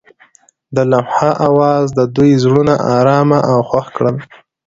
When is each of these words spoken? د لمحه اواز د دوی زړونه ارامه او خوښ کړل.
د 0.75 0.77
لمحه 0.91 1.31
اواز 1.47 1.85
د 1.97 1.99
دوی 2.15 2.31
زړونه 2.43 2.73
ارامه 2.97 3.39
او 3.51 3.59
خوښ 3.69 3.85
کړل. 3.97 4.15